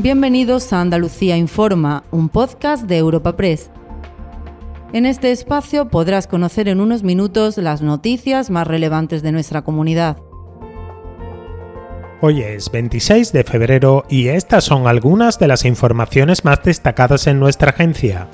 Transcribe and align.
Bienvenidos 0.00 0.72
a 0.72 0.80
Andalucía 0.80 1.36
Informa, 1.36 2.04
un 2.12 2.28
podcast 2.28 2.84
de 2.84 2.98
Europa 2.98 3.36
Press. 3.36 3.68
En 4.92 5.06
este 5.06 5.32
espacio 5.32 5.88
podrás 5.88 6.28
conocer 6.28 6.68
en 6.68 6.80
unos 6.80 7.02
minutos 7.02 7.58
las 7.58 7.82
noticias 7.82 8.48
más 8.48 8.68
relevantes 8.68 9.24
de 9.24 9.32
nuestra 9.32 9.62
comunidad. 9.62 10.18
Hoy 12.20 12.42
es 12.42 12.70
26 12.70 13.32
de 13.32 13.42
febrero 13.42 14.04
y 14.08 14.28
estas 14.28 14.62
son 14.62 14.86
algunas 14.86 15.40
de 15.40 15.48
las 15.48 15.64
informaciones 15.64 16.44
más 16.44 16.62
destacadas 16.62 17.26
en 17.26 17.40
nuestra 17.40 17.70
agencia. 17.70 18.28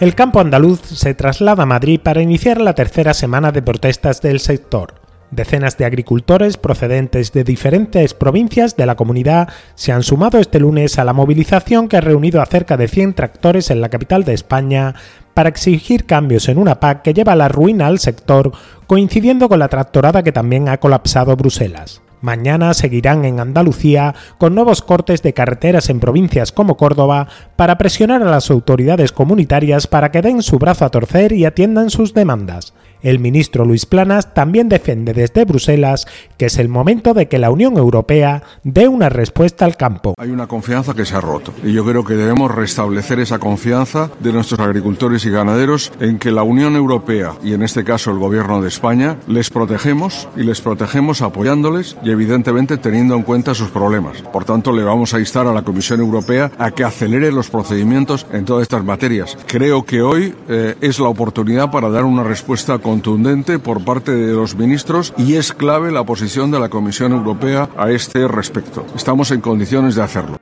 El 0.00 0.14
campo 0.14 0.40
andaluz 0.40 0.82
se 0.82 1.14
traslada 1.14 1.62
a 1.62 1.66
Madrid 1.66 1.98
para 1.98 2.20
iniciar 2.20 2.60
la 2.60 2.74
tercera 2.74 3.14
semana 3.14 3.52
de 3.52 3.62
protestas 3.62 4.20
del 4.20 4.38
sector. 4.40 5.01
Decenas 5.32 5.78
de 5.78 5.86
agricultores 5.86 6.58
procedentes 6.58 7.32
de 7.32 7.42
diferentes 7.42 8.12
provincias 8.12 8.76
de 8.76 8.84
la 8.84 8.96
comunidad 8.96 9.48
se 9.74 9.90
han 9.90 10.02
sumado 10.02 10.38
este 10.38 10.60
lunes 10.60 10.98
a 10.98 11.04
la 11.04 11.14
movilización 11.14 11.88
que 11.88 11.96
ha 11.96 12.02
reunido 12.02 12.42
a 12.42 12.46
cerca 12.46 12.76
de 12.76 12.86
100 12.86 13.14
tractores 13.14 13.70
en 13.70 13.80
la 13.80 13.88
capital 13.88 14.24
de 14.24 14.34
España 14.34 14.94
para 15.32 15.48
exigir 15.48 16.04
cambios 16.04 16.50
en 16.50 16.58
una 16.58 16.80
PAC 16.80 17.00
que 17.00 17.14
lleva 17.14 17.32
a 17.32 17.36
la 17.36 17.48
ruina 17.48 17.86
al 17.86 17.98
sector, 17.98 18.52
coincidiendo 18.86 19.48
con 19.48 19.58
la 19.58 19.68
tractorada 19.68 20.22
que 20.22 20.32
también 20.32 20.68
ha 20.68 20.78
colapsado 20.78 21.34
Bruselas. 21.34 22.02
Mañana 22.20 22.74
seguirán 22.74 23.24
en 23.24 23.40
Andalucía 23.40 24.14
con 24.36 24.54
nuevos 24.54 24.82
cortes 24.82 25.22
de 25.22 25.32
carreteras 25.32 25.88
en 25.88 25.98
provincias 25.98 26.52
como 26.52 26.76
Córdoba 26.76 27.26
para 27.56 27.78
presionar 27.78 28.22
a 28.22 28.30
las 28.30 28.50
autoridades 28.50 29.12
comunitarias 29.12 29.86
para 29.86 30.10
que 30.12 30.20
den 30.20 30.42
su 30.42 30.58
brazo 30.58 30.84
a 30.84 30.90
torcer 30.90 31.32
y 31.32 31.46
atiendan 31.46 31.88
sus 31.88 32.12
demandas. 32.12 32.74
El 33.02 33.18
ministro 33.18 33.64
Luis 33.64 33.86
Planas 33.86 34.32
también 34.32 34.68
defiende 34.68 35.12
desde 35.12 35.44
Bruselas 35.44 36.06
que 36.38 36.46
es 36.46 36.58
el 36.58 36.68
momento 36.68 37.14
de 37.14 37.28
que 37.28 37.38
la 37.38 37.50
Unión 37.50 37.76
Europea 37.76 38.42
dé 38.64 38.88
una 38.88 39.08
respuesta 39.08 39.64
al 39.64 39.76
campo. 39.76 40.14
Hay 40.18 40.30
una 40.30 40.46
confianza 40.46 40.94
que 40.94 41.04
se 41.04 41.14
ha 41.14 41.20
roto 41.20 41.52
y 41.64 41.72
yo 41.72 41.84
creo 41.84 42.04
que 42.04 42.14
debemos 42.14 42.54
restablecer 42.54 43.20
esa 43.20 43.38
confianza 43.38 44.10
de 44.20 44.32
nuestros 44.32 44.60
agricultores 44.60 45.24
y 45.24 45.30
ganaderos 45.30 45.92
en 46.00 46.18
que 46.18 46.30
la 46.30 46.42
Unión 46.42 46.76
Europea 46.76 47.34
y 47.42 47.54
en 47.54 47.62
este 47.62 47.84
caso 47.84 48.10
el 48.10 48.18
Gobierno 48.18 48.60
de 48.60 48.68
España 48.68 49.16
les 49.26 49.50
protegemos 49.50 50.28
y 50.36 50.42
les 50.42 50.60
protegemos 50.60 51.22
apoyándoles 51.22 51.96
y 52.04 52.10
evidentemente 52.10 52.76
teniendo 52.76 53.14
en 53.14 53.22
cuenta 53.22 53.54
sus 53.54 53.70
problemas. 53.70 54.22
Por 54.22 54.44
tanto, 54.44 54.72
le 54.72 54.82
vamos 54.82 55.14
a 55.14 55.20
instar 55.20 55.46
a 55.46 55.52
la 55.52 55.62
Comisión 55.62 56.00
Europea 56.00 56.50
a 56.58 56.70
que 56.70 56.84
acelere 56.84 57.32
los 57.32 57.50
procedimientos 57.50 58.26
en 58.32 58.44
todas 58.44 58.62
estas 58.62 58.84
materias. 58.84 59.36
Creo 59.46 59.84
que 59.84 60.02
hoy 60.02 60.34
eh, 60.48 60.76
es 60.80 60.98
la 60.98 61.08
oportunidad 61.08 61.70
para 61.70 61.88
dar 61.88 62.04
una 62.04 62.22
respuesta 62.22 62.78
con 62.78 62.91
contundente 62.92 63.58
por 63.58 63.82
parte 63.86 64.12
de 64.12 64.34
los 64.34 64.54
ministros 64.54 65.14
y 65.16 65.36
es 65.36 65.54
clave 65.54 65.90
la 65.90 66.04
posición 66.04 66.50
de 66.50 66.60
la 66.60 66.68
Comisión 66.68 67.12
Europea 67.12 67.70
a 67.78 67.90
este 67.90 68.28
respecto. 68.28 68.84
Estamos 68.94 69.30
en 69.30 69.40
condiciones 69.40 69.94
de 69.94 70.02
hacerlo. 70.02 70.36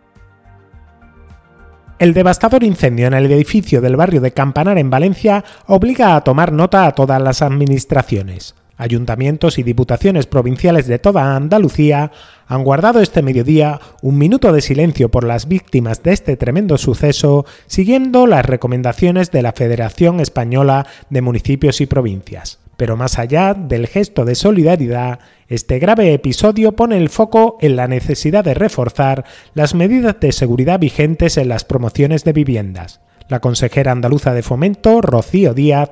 El 2.01 2.13
devastador 2.13 2.65
incendio 2.65 3.07
en 3.07 3.15
el 3.15 3.31
edificio 3.31 3.81
del 3.81 3.95
barrio 3.95 4.21
de 4.21 4.33
Campanar 4.33 4.79
en 4.79 4.91
Valencia 4.91 5.45
obliga 5.69 6.17
a 6.17 6.25
tomar 6.25 6.51
nota 6.51 6.87
a 6.87 6.93
todas 6.93 7.23
las 7.23 7.41
administraciones. 7.41 8.57
Ayuntamientos 8.81 9.59
y 9.59 9.63
diputaciones 9.63 10.25
provinciales 10.25 10.87
de 10.87 10.99
toda 10.99 11.37
Andalucía 11.37 12.13
han 12.47 12.65
guardado 12.65 13.01
este 13.01 13.21
mediodía 13.21 13.79
un 14.01 14.17
minuto 14.17 14.55
de 14.55 14.63
silencio 14.63 15.11
por 15.11 15.23
las 15.23 15.49
víctimas 15.49 16.03
de 16.03 16.15
este 16.15 16.39
tremendo 16.39 16.79
suceso, 16.79 17.45
siguiendo 17.67 18.27
las 18.27 18.47
recomendaciones 18.47 19.31
de 19.33 19.43
la 19.43 19.53
Federación 19.53 20.19
Española 20.19 20.87
de 21.11 21.21
Municipios 21.21 21.83
y 21.83 21.87
Provincias. 21.87 22.59
Pero 22.79 22.97
más 22.97 23.19
allá 23.19 23.53
del 23.53 23.87
gesto 23.87 24.25
de 24.25 24.35
solidaridad, 24.35 25.19
este 25.47 25.79
grave 25.79 26.15
episodio 26.15 26.73
pone 26.73 26.97
el 26.97 27.11
foco 27.11 27.59
en 27.61 27.77
la 27.77 27.87
necesidad 27.87 28.45
de 28.45 28.55
reforzar 28.55 29.27
las 29.53 29.75
medidas 29.75 30.19
de 30.21 30.33
seguridad 30.33 30.81
vigentes 30.81 31.37
en 31.37 31.51
las 31.51 31.67
promociones 31.67 32.25
de 32.25 32.33
viviendas. 32.33 33.03
La 33.29 33.41
consejera 33.41 33.93
andaluza 33.93 34.33
de 34.33 34.43
Fomento, 34.43 35.03
Rocío 35.03 35.53
Díaz, 35.53 35.91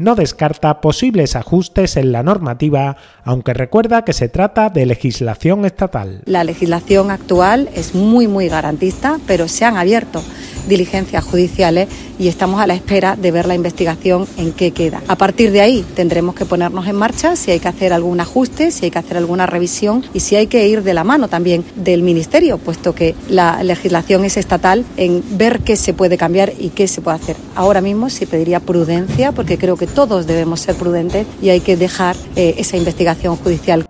no 0.00 0.14
descarta 0.14 0.80
posibles 0.80 1.36
ajustes 1.36 1.96
en 1.98 2.10
la 2.10 2.22
normativa, 2.22 2.96
aunque 3.22 3.52
recuerda 3.52 4.02
que 4.02 4.14
se 4.14 4.30
trata 4.30 4.70
de 4.70 4.86
legislación 4.86 5.66
estatal. 5.66 6.22
La 6.24 6.42
legislación 6.42 7.10
actual 7.10 7.68
es 7.74 7.94
muy, 7.94 8.26
muy 8.26 8.48
garantista, 8.48 9.20
pero 9.26 9.46
se 9.46 9.66
han 9.66 9.76
abierto 9.76 10.22
diligencias 10.68 11.24
judiciales 11.24 11.88
y 12.18 12.28
estamos 12.28 12.60
a 12.60 12.66
la 12.66 12.74
espera 12.74 13.16
de 13.16 13.30
ver 13.30 13.46
la 13.46 13.54
investigación 13.54 14.26
en 14.36 14.52
qué 14.52 14.72
queda. 14.72 15.02
A 15.08 15.16
partir 15.16 15.52
de 15.52 15.60
ahí 15.60 15.84
tendremos 15.94 16.34
que 16.34 16.46
ponernos 16.46 16.86
en 16.86 16.96
marcha 16.96 17.36
si 17.36 17.50
hay 17.50 17.60
que 17.60 17.68
hacer 17.68 17.92
algún 17.92 18.20
ajuste, 18.20 18.70
si 18.70 18.86
hay 18.86 18.90
que 18.90 18.98
hacer 18.98 19.16
alguna 19.16 19.46
revisión 19.46 20.04
y 20.14 20.20
si 20.20 20.36
hay 20.36 20.46
que 20.46 20.66
ir 20.68 20.82
de 20.82 20.94
la 20.94 21.04
mano 21.04 21.28
también 21.28 21.64
del 21.76 22.02
Ministerio, 22.02 22.58
puesto 22.58 22.94
que 22.94 23.14
la 23.28 23.62
legislación 23.62 24.24
es 24.24 24.36
estatal 24.36 24.84
en 24.96 25.22
ver 25.32 25.60
qué 25.60 25.76
se 25.76 25.92
puede 25.92 26.16
cambiar 26.16 26.52
y 26.58 26.70
qué 26.70 26.88
se 26.88 27.00
puede 27.00 27.16
hacer. 27.16 27.36
Ahora 27.54 27.80
mismo 27.80 28.10
sí 28.10 28.26
pediría 28.26 28.60
prudencia 28.60 29.32
porque 29.32 29.58
creo 29.58 29.76
que 29.76 29.89
todos 29.94 30.26
debemos 30.26 30.60
ser 30.60 30.74
prudentes 30.76 31.26
y 31.42 31.50
hay 31.50 31.60
que 31.60 31.76
dejar 31.76 32.16
eh, 32.36 32.54
esa 32.58 32.76
investigación 32.76 33.36
judicial. 33.36 33.86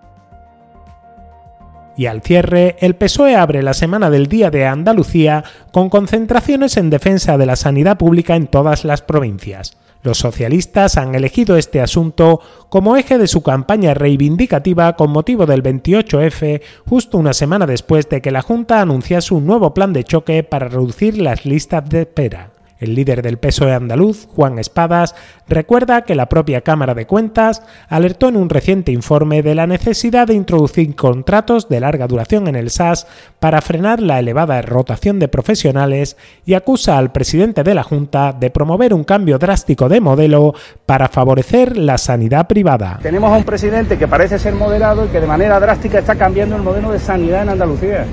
Y 1.97 2.06
al 2.06 2.22
cierre, 2.22 2.77
el 2.81 2.97
PSOE 2.97 3.37
abre 3.37 3.62
la 3.62 3.75
Semana 3.75 4.09
del 4.09 4.27
Día 4.27 4.50
de 4.50 4.66
Andalucía 4.66 5.44
con 5.71 5.91
concentraciones 5.91 6.78
en 6.78 6.88
defensa 6.88 7.37
de 7.37 7.44
la 7.47 7.56
sanidad 7.56 7.99
pública 7.99 8.37
en 8.37 8.47
todas 8.47 8.84
las 8.84 9.03
provincias. 9.03 9.77
Los 10.03 10.16
socialistas 10.16 10.97
han 10.97 11.15
elegido 11.15 11.59
este 11.59 11.83
asunto 11.83 12.41
como 12.71 12.97
eje 12.97 13.19
de 13.19 13.27
su 13.27 13.43
campaña 13.43 13.93
reivindicativa 13.93 14.97
con 14.97 15.11
motivo 15.11 15.44
del 15.44 15.62
28F, 15.62 16.62
justo 16.87 17.19
una 17.19 17.34
semana 17.34 17.67
después 17.67 18.09
de 18.09 18.22
que 18.22 18.31
la 18.31 18.41
Junta 18.41 18.81
anunciase 18.81 19.34
un 19.34 19.44
nuevo 19.44 19.75
plan 19.75 19.93
de 19.93 20.05
choque 20.05 20.43
para 20.43 20.69
reducir 20.69 21.21
las 21.21 21.44
listas 21.44 21.87
de 21.87 22.03
espera. 22.03 22.50
El 22.80 22.94
líder 22.94 23.20
del 23.20 23.36
PSOE 23.36 23.74
andaluz, 23.74 24.26
Juan 24.34 24.58
Espadas, 24.58 25.14
recuerda 25.46 26.02
que 26.02 26.14
la 26.14 26.30
propia 26.30 26.62
Cámara 26.62 26.94
de 26.94 27.06
Cuentas 27.06 27.62
alertó 27.88 28.28
en 28.30 28.36
un 28.36 28.48
reciente 28.48 28.91
informe 28.91 29.42
de 29.42 29.54
la 29.54 29.66
necesidad 29.66 30.26
de 30.26 30.34
introducir 30.34 30.96
contratos 30.96 31.69
de 31.69 31.80
larga 31.80 32.06
duración 32.06 32.48
en 32.48 32.56
el 32.56 32.70
SAS 32.70 33.06
para 33.38 33.60
frenar 33.60 34.00
la 34.00 34.19
elevada 34.19 34.62
rotación 34.62 35.19
de 35.19 35.28
profesionales 35.28 36.16
y 36.46 36.54
acusa 36.54 36.96
al 36.96 37.12
presidente 37.12 37.62
de 37.62 37.74
la 37.74 37.82
Junta 37.82 38.32
de 38.32 38.50
promover 38.50 38.94
un 38.94 39.04
cambio 39.04 39.38
drástico 39.38 39.90
de 39.90 40.00
modelo 40.00 40.54
para 40.86 41.08
favorecer 41.08 41.76
la 41.76 41.98
sanidad 41.98 42.46
privada. 42.46 42.98
Tenemos 43.02 43.30
a 43.30 43.36
un 43.36 43.44
presidente 43.44 43.98
que 43.98 44.08
parece 44.08 44.38
ser 44.38 44.54
moderado 44.54 45.04
y 45.04 45.08
que 45.08 45.20
de 45.20 45.26
manera 45.26 45.60
drástica 45.60 45.98
está 45.98 46.14
cambiando 46.16 46.56
el 46.56 46.62
modelo 46.62 46.92
de 46.92 46.98
sanidad 46.98 47.42
en 47.42 47.50
Andalucía 47.50 48.06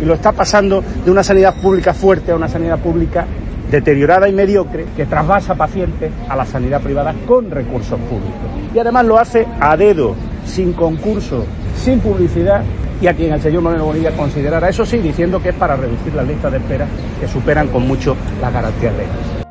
y 0.00 0.04
lo 0.04 0.14
está 0.14 0.30
pasando 0.30 0.82
de 1.04 1.10
una 1.10 1.24
sanidad 1.24 1.54
pública 1.60 1.92
fuerte 1.92 2.30
a 2.30 2.36
una 2.36 2.48
sanidad 2.48 2.78
pública 2.78 3.26
deteriorada 3.72 4.28
y 4.28 4.32
mediocre 4.32 4.84
que 4.94 5.06
trasvasa 5.06 5.54
pacientes 5.54 6.12
a 6.28 6.36
la 6.36 6.44
sanidad 6.44 6.82
privada 6.82 7.14
con 7.26 7.50
recursos 7.50 7.98
públicos. 8.00 8.36
Y 8.72 8.78
además 8.78 9.06
lo 9.06 9.18
hace 9.18 9.46
a 9.58 9.76
dedo, 9.78 10.14
sin 10.44 10.74
concurso, 10.74 11.46
sin 11.74 11.98
publicidad 12.00 12.62
y 13.00 13.06
a 13.06 13.14
quien 13.14 13.32
el 13.32 13.40
señor 13.40 13.62
Moreno 13.62 13.86
Bonilla 13.86 14.12
considerara, 14.12 14.68
eso 14.68 14.84
sí, 14.84 14.98
diciendo 14.98 15.42
que 15.42 15.48
es 15.48 15.54
para 15.54 15.74
reducir 15.74 16.14
las 16.14 16.28
listas 16.28 16.52
de 16.52 16.58
espera 16.58 16.86
que 17.18 17.26
superan 17.26 17.68
con 17.68 17.88
mucho 17.88 18.14
las 18.40 18.52
garantías 18.52 18.92
legales. 18.92 19.42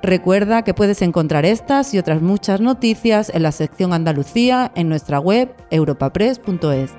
Recuerda 0.00 0.62
que 0.62 0.74
puedes 0.74 1.02
encontrar 1.02 1.44
estas 1.44 1.94
y 1.94 1.98
otras 1.98 2.22
muchas 2.22 2.60
noticias 2.60 3.30
en 3.34 3.42
la 3.42 3.52
sección 3.52 3.92
Andalucía 3.92 4.72
en 4.74 4.88
nuestra 4.88 5.18
web 5.18 5.54
europapress.es. 5.70 6.92